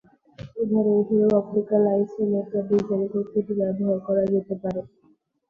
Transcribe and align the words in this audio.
উদাহরণস্বরূপ, 0.55 1.31
optical 1.39 1.83
isolator 1.93 2.63
design 2.69 3.01
করতে 3.11 3.37
এটি 3.39 3.53
ব্যবহার 3.59 3.97
করা 4.07 4.23
যেতে 4.33 4.55
পারে। 4.61 4.81